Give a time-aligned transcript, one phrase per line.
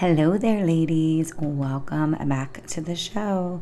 [0.00, 1.34] Hello there, ladies.
[1.36, 3.60] Welcome back to the show.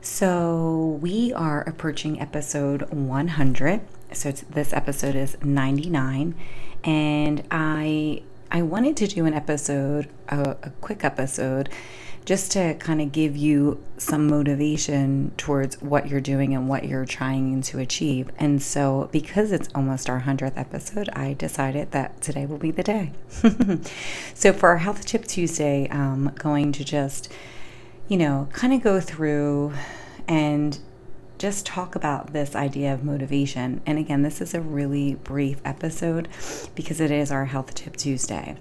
[0.00, 3.82] So, we are approaching episode 100.
[4.14, 6.34] So, this episode is 99,
[6.84, 11.68] and I I wanted to do an episode, a, a quick episode,
[12.28, 17.06] just to kind of give you some motivation towards what you're doing and what you're
[17.06, 18.30] trying to achieve.
[18.38, 22.82] And so, because it's almost our 100th episode, I decided that today will be the
[22.82, 23.12] day.
[24.34, 27.32] so, for our Health Tip Tuesday, I'm going to just,
[28.08, 29.72] you know, kind of go through
[30.28, 30.78] and
[31.38, 33.80] just talk about this idea of motivation.
[33.86, 36.28] And again, this is a really brief episode
[36.74, 38.56] because it is our Health Tip Tuesday.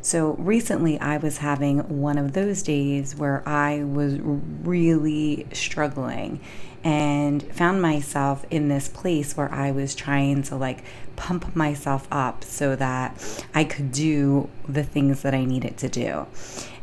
[0.00, 6.40] So recently, I was having one of those days where I was really struggling
[6.82, 10.84] and found myself in this place where I was trying to like
[11.16, 16.26] pump myself up so that I could do the things that I needed to do.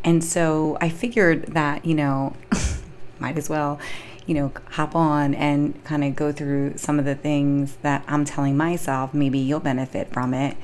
[0.04, 2.36] And so I figured that, you know,
[3.20, 3.80] might as well
[4.26, 8.26] you know, hop on and kind of go through some of the things that I'm
[8.26, 9.14] telling myself.
[9.14, 10.58] Maybe you'll benefit from it.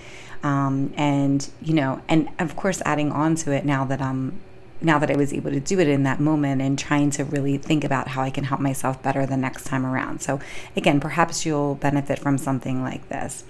[0.43, 4.39] Um, and, you know, and of course, adding on to it now that I'm
[4.79, 7.57] now that I was able to do it in that moment and trying to really
[7.57, 10.21] think about how I can help myself better the next time around.
[10.21, 10.39] So,
[10.75, 13.43] again, perhaps you'll benefit from something like this.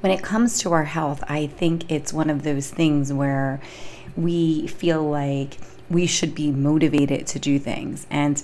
[0.00, 3.60] When it comes to our health, I think it's one of those things where
[4.16, 8.06] we feel like we should be motivated to do things.
[8.10, 8.42] And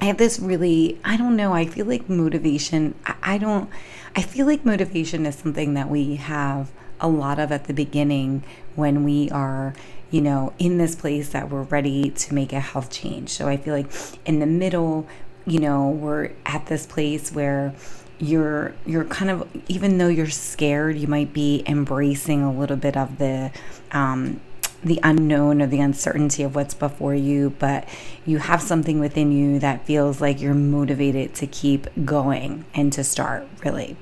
[0.00, 3.68] I have this really, I don't know, I feel like motivation, I, I don't,
[4.16, 6.70] I feel like motivation is something that we have
[7.00, 8.42] a lot of at the beginning
[8.76, 9.74] when we are,
[10.10, 13.30] you know, in this place that we're ready to make a health change.
[13.30, 13.90] So I feel like
[14.24, 15.06] in the middle,
[15.46, 17.74] you know, we're at this place where
[18.18, 22.96] you're you're kind of even though you're scared, you might be embracing a little bit
[22.96, 23.50] of the
[23.92, 24.40] um,
[24.82, 27.88] the unknown or the uncertainty of what's before you, but
[28.24, 33.04] you have something within you that feels like you're motivated to keep going and to
[33.04, 33.96] start really.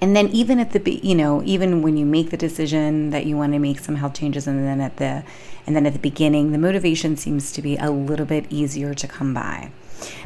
[0.00, 3.36] And then even at the you know even when you make the decision that you
[3.36, 5.22] want to make some health changes and then at the
[5.64, 9.06] and then at the beginning the motivation seems to be a little bit easier to
[9.06, 9.70] come by.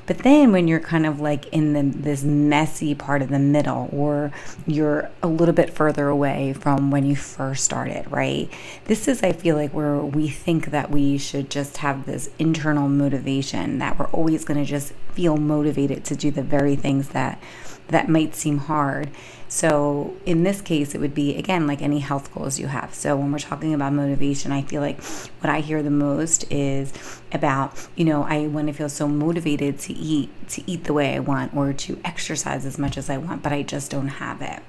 [0.07, 3.89] But then when you're kind of like in the, this messy part of the middle,
[3.93, 4.33] or
[4.67, 8.51] you're a little bit further away from when you first started, right?
[8.85, 12.89] This is, I feel like, where we think that we should just have this internal
[12.89, 17.41] motivation that we're always going to just feel motivated to do the very things that
[17.89, 19.11] that might seem hard.
[19.49, 22.95] So, in this case, it would be again like any health goals you have.
[22.95, 25.03] So, when we're talking about motivation, I feel like
[25.41, 26.93] what I hear the most is
[27.33, 31.15] about, you know, I want to feel so motivated to eat, to eat the way
[31.15, 34.43] I want, or to exercise as much as I want, but I just don't have
[34.43, 34.63] it.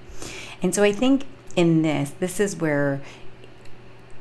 [0.61, 3.01] And so, I think in this, this is where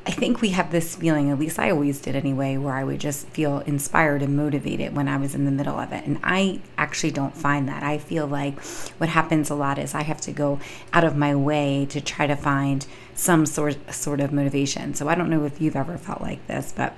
[0.06, 3.00] I think we have this feeling, at least I always did anyway, where I would
[3.00, 6.06] just feel inspired and motivated when I was in the middle of it.
[6.06, 7.82] And I actually don't find that.
[7.82, 8.62] I feel like
[8.98, 10.60] what happens a lot is I have to go
[10.92, 12.86] out of my way to try to find
[13.16, 14.94] some sort sort of motivation.
[14.94, 16.94] So I don't know if you've ever felt like this, but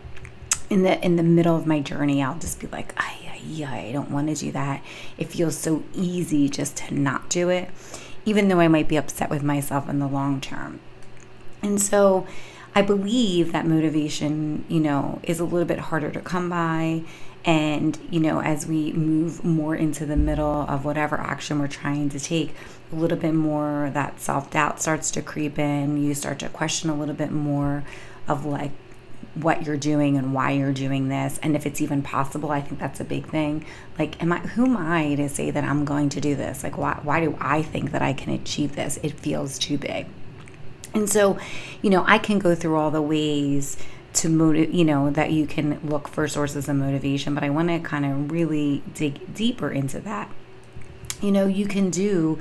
[0.69, 3.93] in the in the middle of my journey, I'll just be like, I, I, I
[3.93, 4.85] don't want to do that.
[5.17, 7.71] It feels so easy just to not do it,
[8.27, 10.81] even though I might be upset with myself in the long term.
[11.63, 12.27] And so
[12.79, 17.03] I believe that motivation, you know, is a little bit harder to come by.
[17.45, 22.09] And, you know, as we move more into the middle of whatever action we're trying
[22.11, 22.55] to take,
[22.93, 26.01] a little bit more that self doubt starts to creep in.
[26.01, 27.83] You start to question a little bit more
[28.29, 28.71] of like
[29.35, 31.41] what you're doing and why you're doing this.
[31.43, 33.67] And if it's even possible i think that's a big thing.
[33.99, 36.63] Like am i who am i to say that i'm going to do this?
[36.63, 39.01] Like why, why do i think that i can achieve this?
[39.03, 40.07] It feels too big
[40.95, 41.39] and so,
[41.83, 43.77] you know, I can go through all the ways
[44.15, 47.69] to motive, you know, that you can look for sources of motivation, but I want
[47.69, 50.31] to kind of really dig deeper into that.
[51.21, 52.41] You know, you can do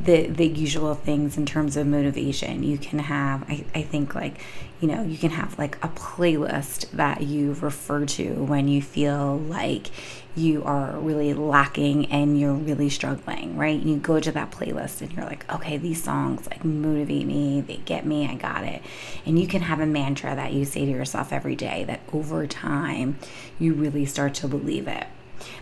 [0.00, 2.62] the the usual things in terms of motivation.
[2.62, 4.40] You can have I, I think like,
[4.80, 9.38] you know, you can have like a playlist that you refer to when you feel
[9.38, 9.88] like
[10.38, 13.80] you are really lacking and you're really struggling, right?
[13.80, 17.76] You go to that playlist and you're like, okay, these songs like motivate me, they
[17.78, 18.82] get me, I got it.
[19.26, 22.46] And you can have a mantra that you say to yourself every day that over
[22.46, 23.18] time
[23.58, 25.06] you really start to believe it.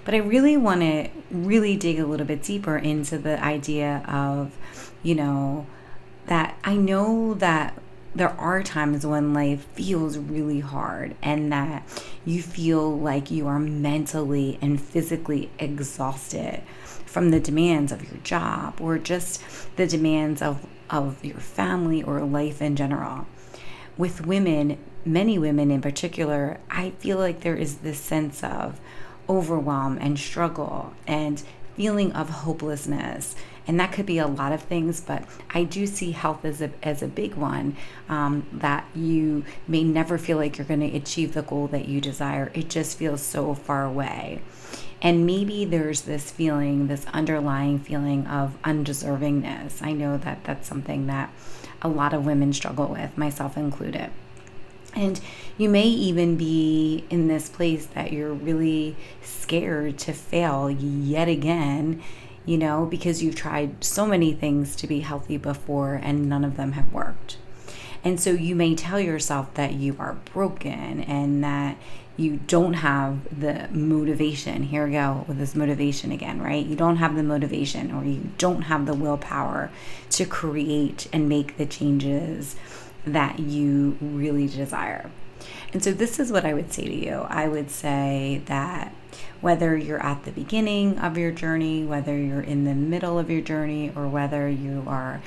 [0.04, 4.56] But I really want to really dig a little bit deeper into the idea of,
[5.02, 5.66] you know,
[6.26, 7.80] that I know that
[8.16, 11.82] there are times when life feels really hard and that
[12.24, 16.62] you feel like you are mentally and physically exhausted
[17.04, 19.42] from the demands of your job or just
[19.76, 23.26] the demands of, of your family or life in general.
[23.98, 28.80] with women, many women in particular, I feel like there is this sense of
[29.28, 31.42] overwhelm and struggle and
[31.76, 33.36] feeling of hopelessness.
[33.66, 36.70] And that could be a lot of things, but I do see health as a,
[36.82, 37.76] as a big one
[38.08, 42.00] um, that you may never feel like you're going to achieve the goal that you
[42.00, 42.52] desire.
[42.54, 44.40] It just feels so far away.
[45.02, 49.82] And maybe there's this feeling, this underlying feeling of undeservingness.
[49.82, 51.32] I know that that's something that
[51.82, 54.10] a lot of women struggle with, myself included.
[54.94, 55.20] And
[55.58, 62.02] you may even be in this place that you're really scared to fail yet again,
[62.46, 66.56] you know, because you've tried so many things to be healthy before and none of
[66.56, 67.36] them have worked.
[68.04, 71.76] And so you may tell yourself that you are broken and that
[72.16, 74.62] you don't have the motivation.
[74.62, 76.64] Here we go with this motivation again, right?
[76.64, 79.70] You don't have the motivation or you don't have the willpower
[80.10, 82.56] to create and make the changes
[83.04, 85.10] that you really desire.
[85.72, 88.94] And so, this is what I would say to you I would say that
[89.40, 93.40] whether you're at the beginning of your journey, whether you're in the middle of your
[93.40, 95.22] journey, or whether you are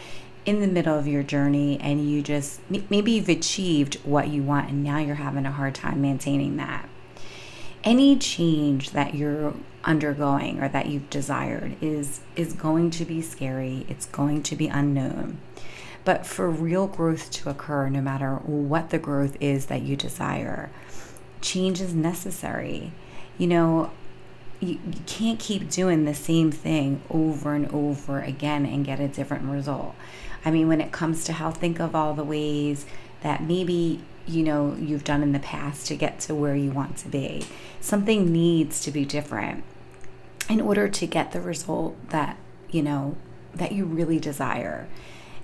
[0.46, 2.60] in the middle of your journey and you just
[2.90, 6.88] maybe you've achieved what you want and now you're having a hard time maintaining that.
[7.84, 9.54] Any change that you're
[9.84, 13.86] undergoing or that you've desired is is going to be scary.
[13.90, 15.40] It's going to be unknown.
[16.06, 20.70] But for real growth to occur, no matter what the growth is that you desire,
[21.42, 22.94] change is necessary.
[23.40, 23.92] You know,
[24.60, 24.78] you,
[25.08, 29.96] can't keep doing the same thing over and over again and get a different result.
[30.46, 32.86] I mean, when it comes to health, think of all the ways
[33.22, 36.98] that maybe you know you've done in the past to get to where you want
[36.98, 37.46] to be.
[37.82, 39.64] Something needs to be different
[40.50, 42.38] in order to get the result that,
[42.70, 43.16] you know,
[43.54, 44.88] that you really desire.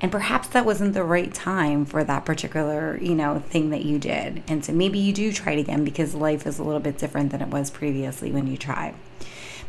[0.05, 3.97] And perhaps that wasn't the right time for that particular, you know, thing that you
[3.97, 4.43] did.
[4.47, 7.31] And so maybe you do try it again because life is a little bit different
[7.31, 8.93] than it was previously when you tried.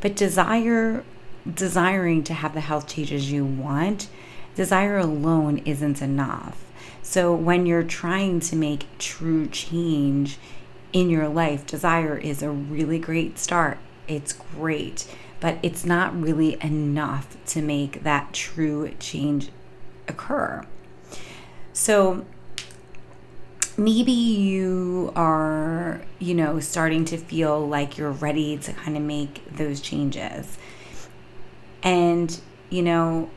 [0.02, 1.04] But desire
[1.50, 4.10] desiring to have the health changes you want
[4.54, 6.62] desire alone isn't enough.
[7.00, 10.36] So when you're trying to make true change
[10.92, 13.78] in your life, desire is a really great start.
[14.06, 15.10] It's great,
[15.40, 19.48] but it's not really enough to make that true change
[20.08, 20.64] occur.
[21.72, 22.24] So
[23.76, 29.44] maybe you are, you know, starting to feel like you're ready to kind of make
[29.56, 30.56] those changes.
[31.82, 33.30] And, you know,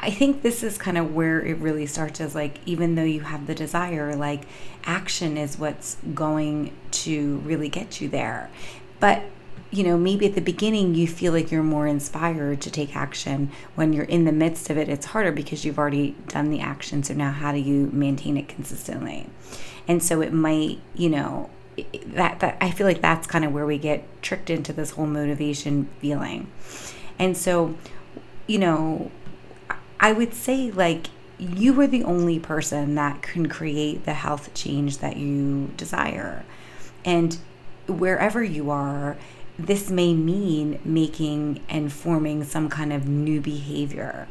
[0.00, 3.20] I think this is kind of where it really starts as like, even though you
[3.20, 4.46] have the desire, like
[4.84, 8.50] action is what's going to really get you there.
[8.98, 9.22] But,
[9.72, 13.50] you know, maybe at the beginning you feel like you're more inspired to take action.
[13.74, 17.02] When you're in the midst of it, it's harder because you've already done the action.
[17.02, 19.30] So now how do you maintain it consistently?
[19.88, 21.48] And so it might, you know,
[22.08, 25.06] that, that I feel like that's kind of where we get tricked into this whole
[25.06, 26.48] motivation feeling.
[27.18, 27.76] And so,
[28.46, 29.10] you know,
[29.98, 31.06] I would say, like,
[31.38, 36.44] you are the only person that can create the health change that you desire.
[37.04, 37.38] And
[37.86, 39.16] wherever you are,
[39.66, 44.28] this may mean making and forming some kind of new behavior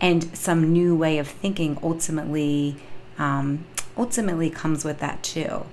[0.00, 2.76] and some new way of thinking ultimately
[3.18, 3.64] um,
[3.96, 5.66] ultimately comes with that too.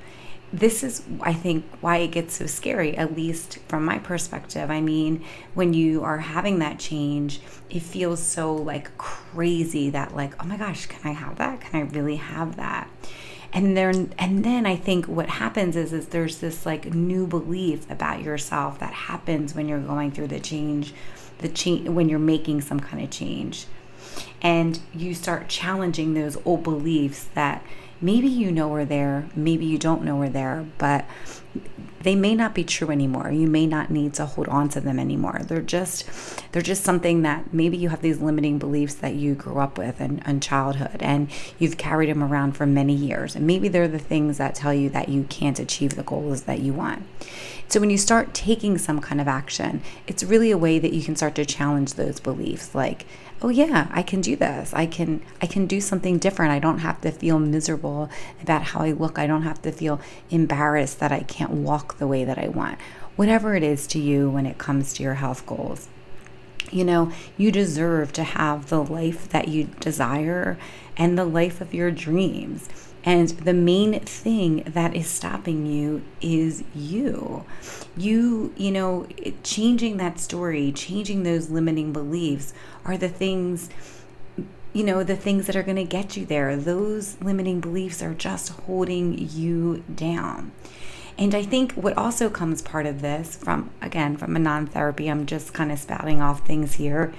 [0.54, 4.72] This is i think why it gets so scary at least from my perspective.
[4.72, 10.42] I mean when you are having that change it feels so like crazy that like
[10.42, 11.62] oh my gosh can i have that?
[11.62, 12.90] Can i really have that
[13.56, 17.90] and then and then i think what happens is is there's this like new belief
[17.90, 20.94] about yourself that happens when you're going through the change
[21.40, 23.66] the change when you're making some kind of change.
[24.42, 27.64] And you start challenging those old beliefs that
[28.00, 31.06] maybe you know are there, maybe you don't know are there, but
[32.06, 33.32] they may not be true anymore.
[33.32, 35.42] You may not need to hold on to them anymore.
[35.44, 36.06] They're just
[36.52, 40.00] they're just something that maybe you have these limiting beliefs that you grew up with
[40.00, 43.36] in, in childhood and you've carried them around for many years.
[43.36, 46.60] And maybe they're the things that tell you that you can't achieve the goals that
[46.60, 47.08] you want.
[47.68, 51.02] So when you start taking some kind of action, it's really a way that you
[51.02, 53.08] can start to challenge those beliefs like
[53.42, 56.80] oh yeah i can do this i can i can do something different i don't
[56.80, 58.10] have to feel miserable
[58.42, 62.08] about how i look i don't have to feel embarrassed that i can't walk the
[62.08, 62.80] way that i want
[63.16, 65.88] whatever it is to you when it comes to your health goals
[66.72, 70.58] you know you deserve to have the life that you desire
[70.98, 72.70] and the life of your dreams
[73.06, 77.46] and the main thing that is stopping you is you.
[77.96, 79.06] You, you know,
[79.44, 82.52] changing that story, changing those limiting beliefs
[82.84, 83.70] are the things
[84.74, 86.58] you know, the things that are going to get you there.
[86.58, 90.52] Those limiting beliefs are just holding you down.
[91.18, 95.08] And I think what also comes part of this from, again, from a non therapy,
[95.08, 97.14] I'm just kind of spouting off things here,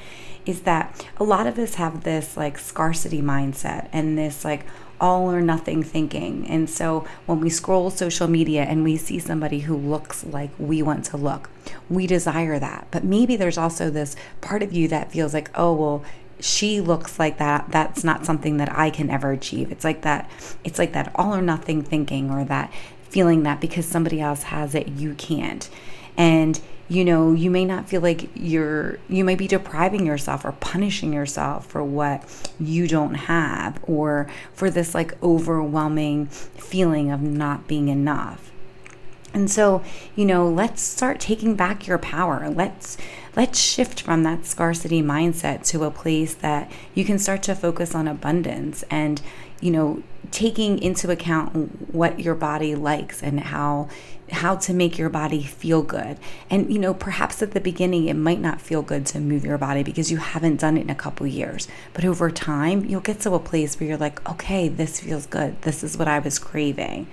[0.44, 4.66] is that a lot of us have this like scarcity mindset and this like
[5.00, 6.46] all or nothing thinking.
[6.46, 10.82] And so when we scroll social media and we see somebody who looks like we
[10.82, 11.50] want to look,
[11.88, 12.88] we desire that.
[12.90, 16.04] But maybe there's also this part of you that feels like, oh, well,
[16.38, 19.72] she looks like that that's not something that I can ever achieve.
[19.72, 20.30] It's like that
[20.64, 22.70] it's like that all or nothing thinking or that
[23.08, 25.68] feeling that because somebody else has it, you can't.
[26.16, 30.52] And you know, you may not feel like you're, you may be depriving yourself or
[30.52, 37.66] punishing yourself for what you don't have or for this like overwhelming feeling of not
[37.66, 38.52] being enough.
[39.34, 39.82] And so,
[40.14, 42.48] you know, let's start taking back your power.
[42.48, 42.96] Let's
[43.34, 47.94] let's shift from that scarcity mindset to a place that you can start to focus
[47.94, 49.20] on abundance and,
[49.60, 50.02] you know,
[50.36, 53.88] taking into account what your body likes and how
[54.30, 56.18] how to make your body feel good.
[56.50, 59.56] And you know, perhaps at the beginning it might not feel good to move your
[59.56, 61.68] body because you haven't done it in a couple years.
[61.94, 65.62] But over time, you'll get to a place where you're like, "Okay, this feels good.
[65.62, 67.06] This is what I was craving."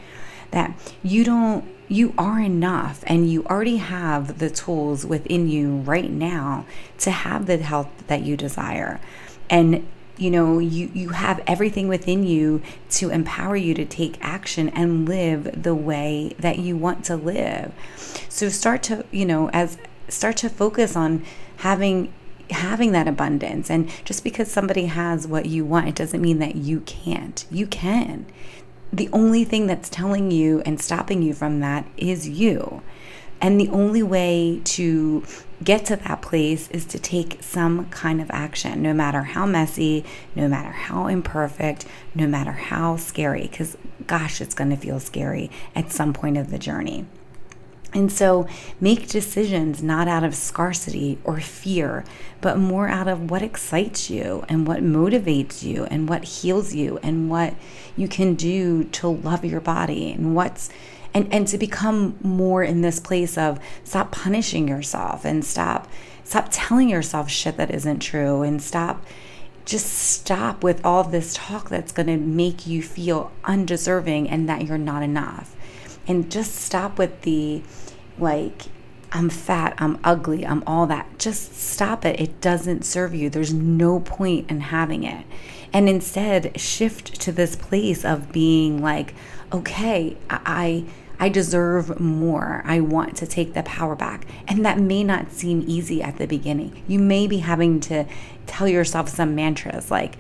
[0.52, 6.12] That you don't you are enough and you already have the tools within you right
[6.12, 6.66] now
[6.98, 9.00] to have the health that you desire.
[9.50, 9.86] And
[10.24, 12.62] you know you you have everything within you
[12.92, 17.74] to empower you to take action and live the way that you want to live.
[18.30, 19.78] So start to you know as
[20.08, 21.26] start to focus on
[21.58, 22.14] having
[22.52, 23.70] having that abundance.
[23.70, 27.46] And just because somebody has what you want it doesn't mean that you can't.
[27.52, 28.26] You can.
[28.94, 32.82] The only thing that's telling you and stopping you from that is you.
[33.42, 35.26] And the only way to
[35.64, 40.04] get to that place is to take some kind of action, no matter how messy,
[40.36, 43.78] no matter how imperfect, no matter how scary, because
[44.08, 47.06] gosh, it's going to feel scary at some point of the journey.
[47.94, 48.48] And so
[48.82, 52.04] make decisions not out of scarcity or fear,
[52.42, 56.98] but more out of what excites you and what motivates you and what heals you
[57.04, 57.54] and what
[57.96, 60.70] you can do to love your body and what's
[61.14, 65.88] and and to become more in this place of stop punishing yourself and stop
[66.24, 69.06] stop telling yourself shit that isn't true and stop
[69.66, 74.66] just stop with all this talk that's going to make you feel undeserving and that
[74.66, 75.56] you're not enough
[76.08, 77.64] and just stop with the
[78.18, 78.64] like
[79.16, 81.20] I'm fat, I'm ugly, I'm all that.
[81.20, 82.20] Just stop it.
[82.20, 83.30] It doesn't serve you.
[83.30, 85.28] There's no point in having it.
[85.72, 89.14] And instead, shift to this place of being like,
[89.52, 90.86] okay, I
[91.24, 92.62] I deserve more.
[92.66, 94.26] I want to take the power back.
[94.46, 96.84] And that may not seem easy at the beginning.
[96.86, 98.06] You may be having to
[98.46, 100.18] tell yourself some mantras like,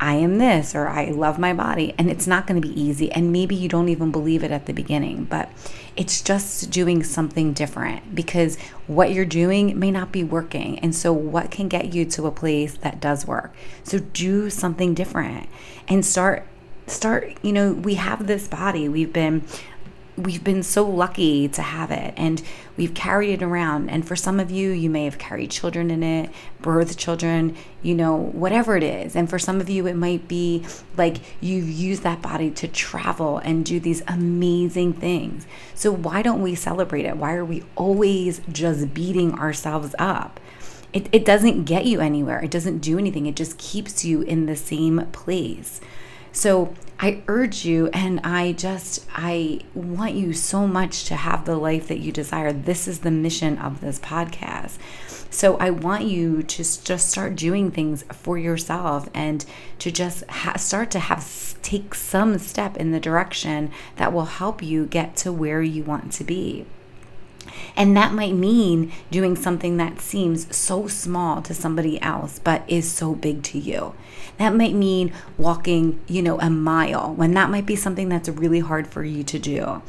[0.00, 1.94] I am this or I love my body.
[1.96, 3.12] And it's not going to be easy.
[3.12, 5.48] And maybe you don't even believe it at the beginning, but
[5.94, 8.58] it's just doing something different because
[8.88, 10.76] what you're doing may not be working.
[10.80, 13.54] And so, what can get you to a place that does work?
[13.84, 15.48] So, do something different
[15.86, 16.48] and start.
[16.88, 18.88] Start, you know, we have this body.
[18.88, 19.44] We've been
[20.16, 22.42] we've been so lucky to have it and
[22.76, 23.88] we've carried it around.
[23.88, 26.30] And for some of you you may have carried children in it
[26.62, 29.16] birthed children you know whatever it is.
[29.16, 30.64] And for some of you it might be
[30.96, 35.46] like you've used that body to travel and do these amazing things.
[35.74, 37.16] So why don't we celebrate it?
[37.16, 40.40] Why are we always just beating ourselves up?
[40.92, 42.42] It, it doesn't get you anywhere.
[42.42, 43.24] It doesn't do anything.
[43.24, 45.80] It just keeps you in the same place
[46.32, 51.56] so I urge you and I just, I want you so much to have the
[51.56, 52.52] life that you desire.
[52.52, 54.78] This is the mission of this podcast.
[55.28, 59.44] So I want you to just start doing things for yourself and
[59.80, 64.62] to just ha- start to have take some step in the direction that will help
[64.62, 66.66] you get to where you want to be.
[67.76, 72.90] And that might mean doing something that seems so small to somebody else, but is
[72.90, 73.94] so big to you.
[74.42, 78.58] That might mean walking, you know, a mile when that might be something that's really
[78.58, 79.82] hard for you to do.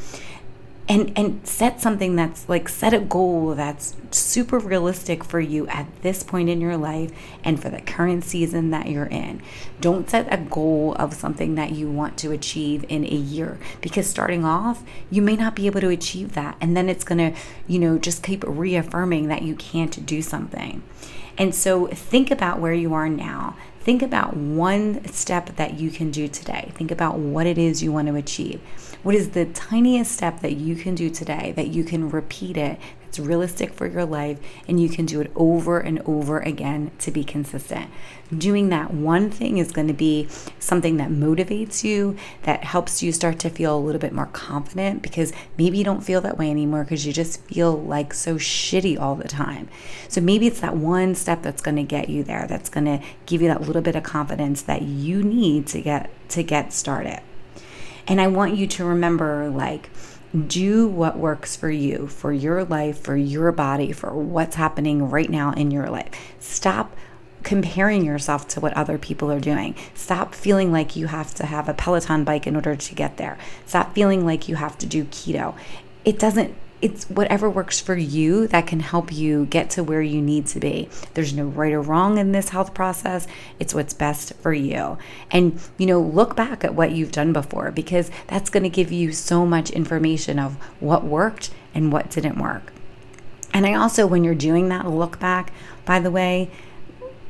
[0.88, 5.88] And and set something that's like set a goal that's super realistic for you at
[6.04, 7.12] this point in your life
[7.44, 9.42] and for the current season that you're in.
[9.82, 14.06] Don't set a goal of something that you want to achieve in a year because
[14.06, 16.58] starting off you may not be able to achieve that.
[16.62, 20.84] And then it's going to you know just keep reaffirming that you can't do something.
[21.40, 26.10] And so think about where you are now think about one step that you can
[26.10, 26.72] do today.
[26.76, 28.62] Think about what it is you want to achieve.
[29.04, 32.80] What is the tiniest step that you can do today that you can repeat it
[33.14, 37.12] it's realistic for your life, and you can do it over and over again to
[37.12, 37.92] be consistent.
[38.36, 40.28] Doing that one thing is going to be
[40.58, 45.04] something that motivates you, that helps you start to feel a little bit more confident
[45.04, 49.00] because maybe you don't feel that way anymore because you just feel like so shitty
[49.00, 49.70] all the time.
[50.08, 53.00] So maybe it's that one step that's going to get you there, that's going to
[53.28, 57.22] give you that little bit of confidence that you need to get to get started.
[58.08, 59.92] And I want you to remember like
[60.48, 65.30] do what works for you, for your life, for your body, for what's happening right
[65.30, 66.10] now in your life.
[66.40, 66.96] Stop
[67.44, 69.76] comparing yourself to what other people are doing.
[69.94, 73.38] Stop feeling like you have to have a Peloton bike in order to get there.
[73.66, 75.54] Stop feeling like you have to do keto.
[76.06, 80.22] It doesn't it's whatever works for you that can help you get to where you
[80.22, 80.90] need to be.
[81.14, 83.26] There's no right or wrong in this health process.
[83.58, 84.98] It's what's best for you.
[85.32, 88.92] And, you know, look back at what you've done before because that's going to give
[88.92, 92.74] you so much information of what worked and what didn't work.
[93.54, 95.54] And I also, when you're doing that look back,
[95.86, 96.52] by the way,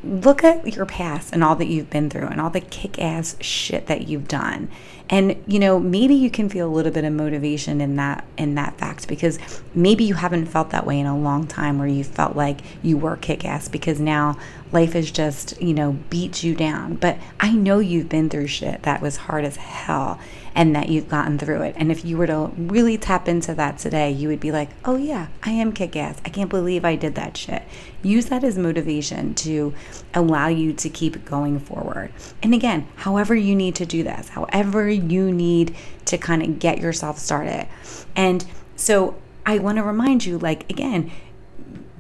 [0.04, 3.36] look at your past and all that you've been through and all the kick ass
[3.40, 4.70] shit that you've done.
[5.10, 8.56] And you know, maybe you can feel a little bit of motivation in that in
[8.56, 9.40] that fact because
[9.74, 12.98] maybe you haven't felt that way in a long time where you felt like you
[12.98, 14.38] were kick ass because now
[14.74, 16.96] life has just, you know, beat you down.
[16.96, 20.20] But I know you've been through shit that was hard as hell
[20.56, 21.76] and that you've gotten through it.
[21.78, 24.96] And if you were to really tap into that today, you would be like, oh
[24.96, 26.22] yeah, I am kick ass.
[26.26, 27.64] I can't believe I did that shit.
[28.02, 29.74] Use that as motivation to
[30.14, 32.12] allow you to keep going forward.
[32.42, 35.76] And again, however you need to do this, however you need
[36.06, 37.68] to kind of get yourself started.
[38.16, 39.16] And so
[39.46, 41.12] I want to remind you, like, again,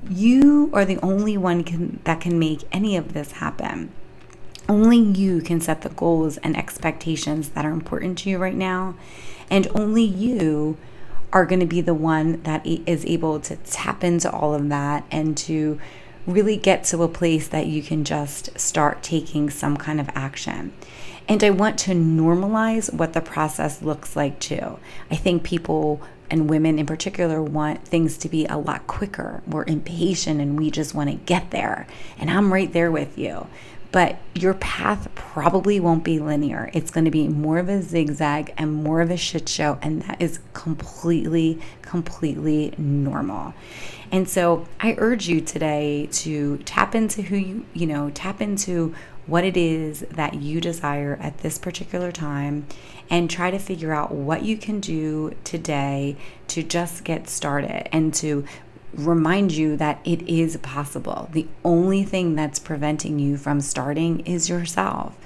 [0.09, 3.91] you are the only one can, that can make any of this happen.
[4.69, 8.95] Only you can set the goals and expectations that are important to you right now.
[9.49, 10.77] And only you
[11.33, 15.03] are going to be the one that is able to tap into all of that
[15.11, 15.79] and to
[16.25, 20.71] really get to a place that you can just start taking some kind of action.
[21.27, 24.77] And I want to normalize what the process looks like too.
[25.09, 26.01] I think people
[26.33, 29.43] and women in particular want things to be a lot quicker.
[29.45, 31.85] We're impatient and we just want to get there.
[32.17, 33.47] And I'm right there with you
[33.93, 36.71] but your path probably won't be linear.
[36.73, 40.01] It's going to be more of a zigzag and more of a shit show, and
[40.01, 43.53] that is completely, completely normal.
[44.11, 48.95] And so I urge you today to tap into who you, you know, tap into
[49.25, 52.65] what it is that you desire at this particular time
[53.09, 56.15] and try to figure out what you can do today
[56.47, 58.45] to just get started and to
[58.93, 61.29] remind you that it is possible.
[61.31, 65.17] The only thing that's preventing you from starting is yourself.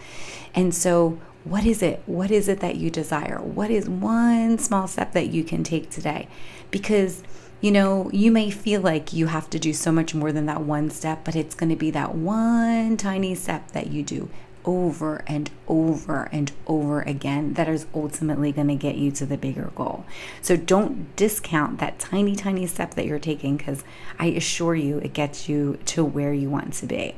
[0.55, 2.01] And so, what is it?
[2.05, 3.39] What is it that you desire?
[3.39, 6.27] What is one small step that you can take today?
[6.71, 7.23] Because
[7.59, 10.61] you know, you may feel like you have to do so much more than that
[10.61, 14.29] one step, but it's going to be that one tiny step that you do
[14.65, 19.37] over and over and over again that is ultimately going to get you to the
[19.37, 20.05] bigger goal.
[20.41, 23.83] So don't discount that tiny, tiny step that you're taking because
[24.19, 27.15] I assure you it gets you to where you want to be.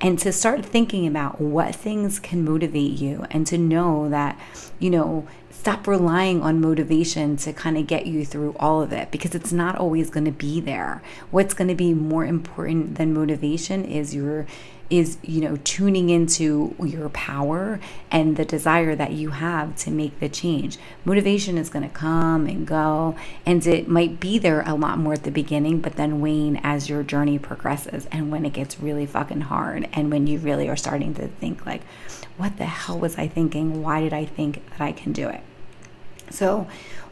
[0.00, 4.36] And to start thinking about what things can motivate you and to know that,
[4.80, 5.28] you know,
[5.62, 9.52] stop relying on motivation to kind of get you through all of it because it's
[9.52, 11.00] not always going to be there.
[11.30, 14.46] What's going to be more important than motivation is your
[14.90, 20.18] is you know tuning into your power and the desire that you have to make
[20.20, 20.78] the change.
[21.04, 23.16] Motivation is going to come and go
[23.46, 26.88] and it might be there a lot more at the beginning but then wane as
[26.88, 30.76] your journey progresses and when it gets really fucking hard and when you really are
[30.76, 31.82] starting to think like
[32.36, 33.82] what the hell was i thinking?
[33.82, 35.40] Why did i think that i can do it?
[36.30, 36.66] So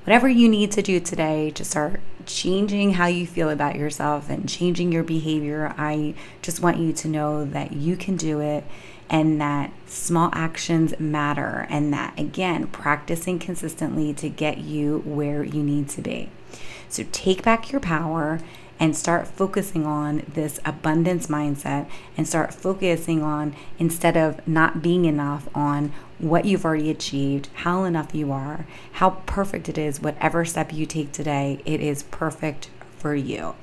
[0.04, 4.48] whatever you need to do today to start changing how you feel about yourself and
[4.48, 8.64] changing your behavior, I just want you to know that you can do it
[9.10, 15.62] and that small actions matter and that again practicing consistently to get you where you
[15.62, 16.30] need to be.
[16.88, 18.40] So take back your power
[18.78, 25.04] and start focusing on this abundance mindset and start focusing on instead of not being
[25.04, 30.44] enough on what you've already achieved, how enough you are, how perfect it is, whatever
[30.46, 33.54] step you take today, it is perfect for you.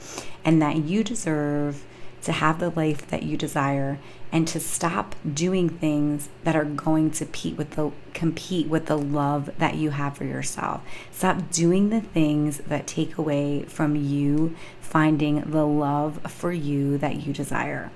[0.46, 1.84] And that you deserve
[2.24, 4.00] to have the life that you desire
[4.32, 8.98] and to stop doing things that are going to compete with the compete with the
[8.98, 10.82] love that you have for yourself.
[11.12, 17.26] Stop doing the things that take away from you finding the love for you that
[17.26, 17.92] you desire.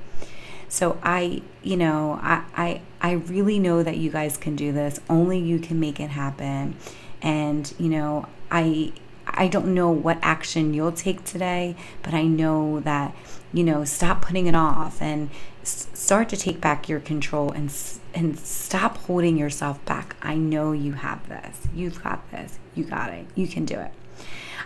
[0.67, 4.99] So I, you know, I I I really know that you guys can do this.
[5.09, 6.75] Only you can make it happen.
[7.21, 8.93] And, you know, I
[9.27, 13.15] I don't know what action you'll take today, but I know that,
[13.53, 15.29] you know, stop putting it off and
[15.63, 17.73] start to take back your control and
[18.13, 20.15] and stop holding yourself back.
[20.21, 21.67] I know you have this.
[21.73, 22.59] You've got this.
[22.75, 23.25] You got it.
[23.35, 23.91] You can do it.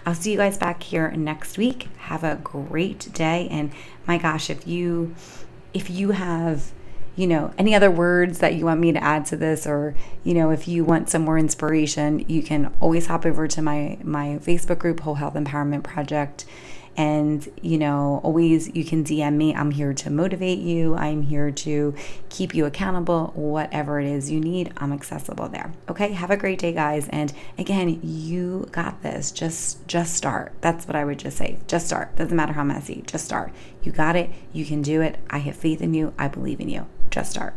[0.05, 1.87] I'll see you guys back here next week.
[1.97, 3.71] Have a great day and
[4.07, 5.15] my gosh, if you
[5.73, 6.71] if you have
[7.15, 10.33] you know any other words that you want me to add to this or you
[10.33, 14.39] know if you want some more inspiration you can always hop over to my my
[14.43, 16.45] facebook group whole health empowerment project
[16.97, 19.53] and, you know, always you can DM me.
[19.53, 20.95] I'm here to motivate you.
[20.95, 21.93] I'm here to
[22.29, 23.31] keep you accountable.
[23.35, 25.73] Whatever it is you need, I'm accessible there.
[25.89, 26.13] Okay.
[26.13, 27.07] Have a great day, guys.
[27.09, 29.31] And again, you got this.
[29.31, 30.53] Just just start.
[30.61, 31.59] That's what I would just say.
[31.67, 32.15] Just start.
[32.15, 33.03] Doesn't matter how messy.
[33.05, 33.51] Just start.
[33.83, 34.29] You got it.
[34.53, 35.17] You can do it.
[35.29, 36.13] I have faith in you.
[36.17, 36.87] I believe in you.
[37.09, 37.55] Just start.